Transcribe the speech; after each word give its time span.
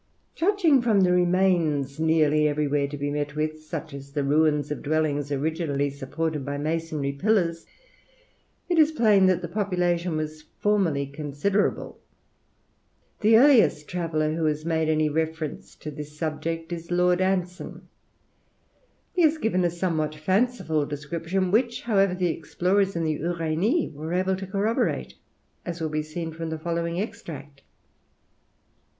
Judging 0.33 0.81
from 0.81 1.01
the 1.01 1.11
remains 1.11 1.99
nearly 1.99 2.47
everywhere 2.47 2.87
to 2.87 2.97
be 2.97 3.11
met 3.11 3.35
with, 3.35 3.61
such 3.61 3.93
as 3.93 4.11
the 4.13 4.23
ruins 4.23 4.71
of 4.71 4.81
dwellings 4.81 5.31
originally 5.31 5.91
supported 5.91 6.43
by 6.43 6.57
masonry 6.57 7.11
pillars, 7.11 7.67
it 8.67 8.79
is 8.79 8.91
plain 8.91 9.27
that 9.27 9.43
the 9.43 9.47
population 9.47 10.17
was 10.17 10.41
formerly 10.57 11.05
considerable. 11.05 11.99
The 13.19 13.37
earliest 13.37 13.87
traveller 13.87 14.33
who 14.33 14.45
has 14.45 14.65
made 14.65 14.89
any 14.89 15.07
reference 15.07 15.75
to 15.75 15.91
this 15.91 16.17
subject 16.17 16.73
is 16.73 16.89
Lord 16.89 17.21
Anson. 17.21 17.87
He 19.13 19.21
has 19.21 19.37
given 19.37 19.63
a 19.63 19.69
somewhat 19.69 20.15
fanciful 20.15 20.83
description, 20.87 21.51
which, 21.51 21.83
however, 21.83 22.15
the 22.15 22.25
explorers 22.29 22.95
in 22.95 23.03
the 23.03 23.19
Uranie 23.19 23.93
were 23.93 24.15
able 24.15 24.35
to 24.37 24.47
corroborate, 24.47 25.13
as 25.63 25.79
will 25.79 25.89
be 25.89 26.01
seen 26.01 26.33
from 26.33 26.49
the 26.49 26.57
following 26.57 26.99
extract. 26.99 27.61